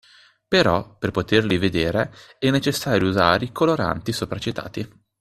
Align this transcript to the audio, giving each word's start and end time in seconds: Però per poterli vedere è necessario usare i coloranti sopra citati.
Però 0.47 0.97
per 0.97 1.11
poterli 1.11 1.59
vedere 1.59 2.11
è 2.39 2.49
necessario 2.49 3.07
usare 3.07 3.45
i 3.45 3.51
coloranti 3.51 4.11
sopra 4.11 4.39
citati. 4.39 5.03